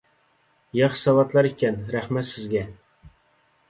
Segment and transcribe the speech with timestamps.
[0.79, 2.67] ياخشى ساۋاتلار ئىكەن، رەھمەت سىزگە!